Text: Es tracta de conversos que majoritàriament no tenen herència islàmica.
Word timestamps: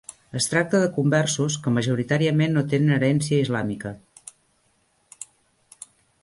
Es 0.37 0.45
tracta 0.51 0.79
de 0.83 0.85
conversos 0.95 1.57
que 1.65 1.73
majoritàriament 1.75 2.57
no 2.59 2.63
tenen 2.71 2.95
herència 2.97 3.43
islàmica. 3.45 3.93